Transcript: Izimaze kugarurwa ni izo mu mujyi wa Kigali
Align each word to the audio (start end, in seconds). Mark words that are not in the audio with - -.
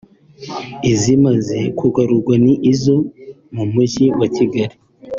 Izimaze 0.91 1.59
kugarurwa 1.79 2.33
ni 2.43 2.53
izo 2.71 2.95
mu 3.55 3.63
mujyi 3.73 4.05
wa 4.19 4.27
Kigali 4.35 4.75